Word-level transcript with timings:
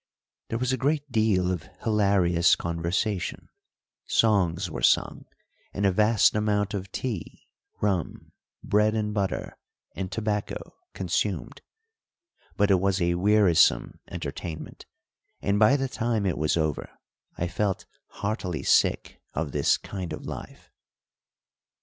There 0.49 0.57
was 0.57 0.73
a 0.73 0.77
great 0.81 1.11
deal 1.11 1.51
of 1.51 1.69
hilarious 1.83 2.55
conversation; 2.55 3.49
songs 4.07 4.67
were 4.67 4.81
sung, 4.81 5.25
and 5.75 5.85
a 5.85 5.91
vast 5.91 6.33
amount 6.33 6.73
of 6.73 6.91
tea, 6.91 7.43
rum, 7.81 8.31
bread 8.63 8.95
and 8.95 9.13
butter, 9.13 9.59
and 9.95 10.11
tobacco 10.11 10.73
consumed; 10.95 11.61
but 12.57 12.71
it 12.71 12.79
was 12.79 12.99
a 12.99 13.13
wearisome 13.13 13.99
entertainment, 14.09 14.87
and 15.39 15.59
by 15.59 15.75
the 15.75 15.87
time 15.87 16.25
it 16.25 16.39
was 16.39 16.57
over 16.57 16.89
I 17.37 17.47
felt 17.47 17.85
heartily 18.07 18.63
sick 18.63 19.21
of 19.35 19.51
this 19.51 19.77
kind 19.77 20.13
of 20.13 20.25
life. 20.25 20.71